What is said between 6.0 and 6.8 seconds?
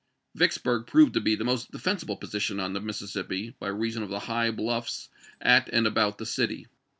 the city.